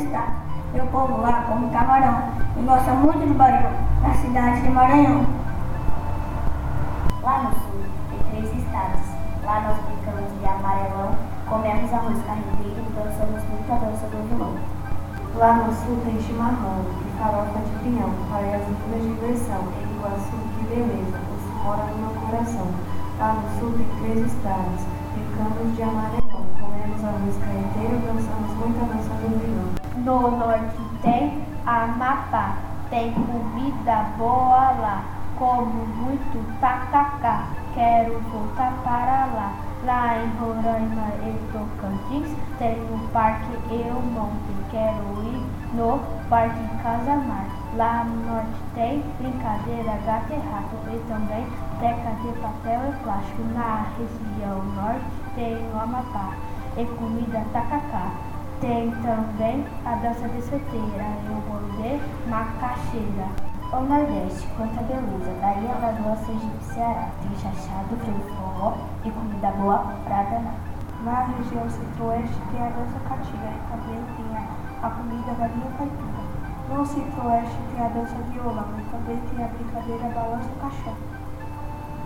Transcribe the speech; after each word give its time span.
estados. 0.00 0.34
E 0.74 0.80
o 0.80 0.86
povo 0.86 1.20
lá 1.20 1.44
come 1.48 1.70
camarão 1.70 2.22
e 2.56 2.62
gosta 2.62 2.92
muito 2.94 3.26
do 3.26 3.34
baião, 3.34 3.72
na 4.02 4.14
cidade 4.14 4.62
de 4.62 4.70
Maranhão. 4.70 5.26
Lá 7.22 7.42
no 7.42 7.50
sul 7.50 7.82
tem 8.10 8.18
três 8.30 8.64
estados. 8.64 9.02
Lá 9.44 9.60
nós 9.60 9.76
brincamos 9.82 10.30
de 10.38 10.46
amarelão, 10.46 11.10
comemos 11.48 11.92
arroz 11.92 12.18
carreteiro 12.24 12.86
e 12.86 12.92
dançamos 12.94 13.42
muito 13.50 13.72
a 13.72 13.76
dança 13.76 14.06
do 14.06 14.28
vilão. 14.28 14.54
Lá 15.34 15.54
no 15.54 15.74
sul 15.74 15.98
tem 16.04 16.20
chimarrão 16.20 16.86
e 17.02 17.18
farofa 17.18 17.58
de 17.58 17.78
pinhão, 17.82 18.10
para 18.30 18.56
as 18.56 18.62
lindas 18.68 19.02
diversão. 19.02 19.62
Em 19.74 19.90
Iguaçu, 19.96 20.38
que 20.54 20.64
beleza, 20.70 21.18
você 21.18 21.64
mora 21.64 21.84
no 21.84 21.98
meu 21.98 22.14
coração. 22.20 22.66
Lá 23.18 23.34
no 23.34 23.58
sul 23.58 23.72
tem 23.72 23.86
três 23.98 24.32
estados, 24.32 24.86
brincamos 25.14 25.74
de 25.74 25.82
amarelão, 25.82 26.46
comemos 26.60 27.04
arroz 27.04 27.36
carreteiro, 27.42 27.98
dançamos 28.06 28.50
muito 28.54 28.78
a 28.80 28.86
dança 28.94 29.14
do 29.14 29.28
vilão. 29.38 29.80
No 30.20 30.32
norte 30.32 30.76
tem 31.00 31.42
Amapá, 31.64 32.52
tem 32.90 33.10
comida 33.10 34.04
boa 34.18 34.70
lá, 34.72 35.02
como 35.38 35.86
muito 35.96 36.60
tacacá, 36.60 37.44
quero 37.72 38.20
voltar 38.30 38.70
para 38.84 39.24
lá. 39.34 39.50
Lá 39.82 40.18
em 40.18 40.28
Roraima 40.36 41.08
e 41.24 41.32
Tocantins 41.54 42.36
tem 42.58 42.76
um 42.92 42.98
parque 43.14 43.50
eu 43.72 43.94
monte, 43.94 44.52
quero 44.70 45.24
ir 45.24 45.42
no 45.72 45.98
Parque 46.28 46.68
Casamar. 46.82 47.46
Lá 47.78 48.04
no 48.04 48.16
norte 48.30 48.60
tem 48.74 49.02
brincadeira 49.18 49.96
gato 50.04 50.34
e 50.34 50.40
rato 50.52 50.76
e 50.92 50.98
também 51.08 51.46
teca 51.80 52.10
de 52.20 52.28
papel 52.42 52.90
e 52.90 53.04
plástico. 53.04 53.42
Na 53.54 53.86
região 53.96 54.66
norte 54.76 55.16
tem 55.34 55.56
o 55.72 55.80
Amapá 55.80 56.34
e 56.76 56.84
comida 56.84 57.42
tacacá. 57.54 58.39
Tem 58.60 58.90
também 58.90 59.64
a 59.86 59.94
dança 59.96 60.28
de 60.28 60.42
solteira 60.42 61.06
e 61.24 61.32
o 61.32 61.72
de 61.80 62.28
macaxeira. 62.28 63.26
O 63.72 63.80
Nordeste, 63.80 64.46
quanta 64.54 64.82
beleza, 64.82 65.32
daí 65.40 65.66
a 65.66 65.78
Lagoa 65.80 66.14
Sergipe, 66.16 66.62
Ceará, 66.64 67.08
tem 67.22 67.34
chachado, 67.38 67.96
frio 67.96 68.20
forró 68.36 68.74
e 69.02 69.10
comida 69.10 69.50
boa 69.52 69.78
pra 70.04 70.24
danar. 70.24 70.54
Na 71.02 71.22
região 71.22 71.70
centro-oeste 71.70 72.36
tem 72.52 72.60
a 72.60 72.68
dança 72.68 73.00
catinga 73.08 73.48
e 73.48 73.60
também 73.72 74.04
tem 74.16 74.36
a, 74.36 74.86
a 74.86 74.90
comida 74.90 75.32
galinha 75.38 75.72
caipira. 75.78 76.22
No 76.68 76.84
centro-oeste 76.84 77.58
tem 77.72 77.86
a 77.86 77.88
dança 77.88 78.16
viola 78.28 78.68
e 78.76 78.82
também 78.90 79.16
tem 79.16 79.42
a 79.42 79.48
brincadeira 79.48 80.14
balanço 80.14 80.50
caixão. 80.60 80.96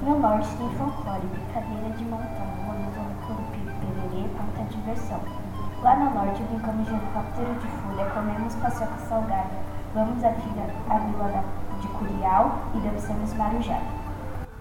No 0.00 0.20
norte 0.20 0.48
tem 0.58 0.70
folclore, 0.78 1.26
brincadeira 1.26 1.90
de 1.96 2.04
montão, 2.04 2.46
molismo, 2.64 3.10
curupi, 3.26 3.66
pererê, 3.80 4.28
quanta 4.28 4.70
diversão. 4.70 5.45
Lá 5.86 5.94
no 5.94 6.10
norte 6.10 6.42
brincamos 6.42 6.84
de 6.84 6.94
helicóptero 6.94 7.54
de 7.60 7.68
folha, 7.68 8.10
comemos 8.10 8.56
paçoca 8.56 8.98
salgada, 9.08 9.54
vamos 9.94 10.24
à 10.24 10.30
vila, 10.30 10.66
à 10.90 10.98
vila 10.98 11.44
de 11.80 11.86
Curial 11.86 12.58
e 12.74 12.80
dançamos 12.80 13.32
marujá. 13.34 13.78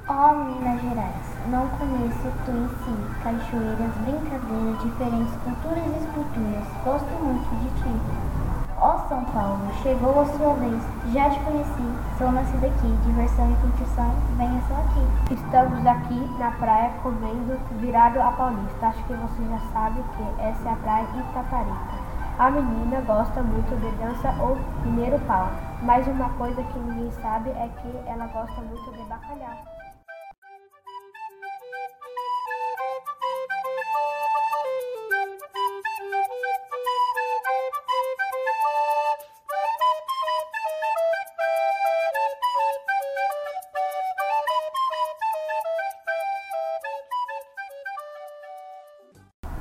Ó 0.08 0.14
oh, 0.14 0.36
Minas 0.44 0.80
Gerais, 0.80 1.26
não 1.48 1.68
conheço 1.80 2.31
tu 2.46 2.52
em 2.52 2.70
si, 2.70 3.23
cachoeiras, 3.23 3.96
brincadeiras, 4.06 4.84
diferentes 4.84 5.34
culturas 5.38 5.84
e 5.84 6.03
esculturas, 6.06 6.68
gosto 6.84 7.23
muito 7.23 7.56
de 7.56 7.70
ti. 7.81 8.64
São 9.08 9.23
Paulo, 9.25 9.59
chegou 9.84 10.20
a 10.20 10.25
sua 10.25 10.53
vez, 10.56 10.81
já 11.14 11.30
te 11.30 11.39
conheci, 11.42 12.17
sou 12.17 12.31
nascida 12.31 12.66
aqui, 12.66 12.88
diversão 13.06 13.52
e 13.52 13.56
curtição, 13.58 14.12
venha 14.36 14.59
só 14.67 14.73
aqui. 14.73 15.34
Estamos 15.36 15.86
aqui 15.86 16.38
na 16.39 16.50
praia 16.52 16.92
comendo 17.03 17.59
virado 17.80 18.20
a 18.20 18.31
paulista, 18.31 18.88
acho 18.88 19.03
que 19.03 19.13
você 19.13 19.44
já 19.47 19.59
sabe 19.72 20.03
que 20.18 20.41
essa 20.41 20.69
é 20.69 20.72
a 20.72 20.75
praia 20.78 21.07
Itaparica. 21.29 22.06
A 22.40 22.50
menina 22.50 23.02
gosta 23.02 23.44
muito 23.44 23.79
de 23.79 23.91
dança 23.97 24.34
ou 24.41 24.57
mineiro 24.84 25.19
pau, 25.28 25.50
mas 25.84 26.08
uma 26.08 26.29
coisa 26.29 26.63
que 26.63 26.79
ninguém 26.79 27.12
sabe 27.22 27.52
é 27.52 27.69
que 27.81 28.09
ela 28.09 28.25
gosta 28.25 28.59
muito 28.62 28.91
de 28.91 29.03
bacalhau. 29.03 29.84